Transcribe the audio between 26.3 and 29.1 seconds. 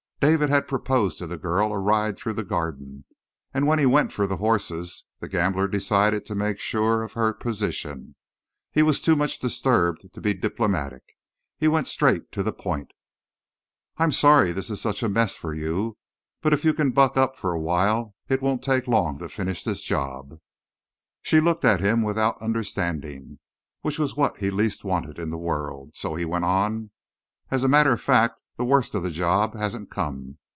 on: "As a matter of fact, the worst of the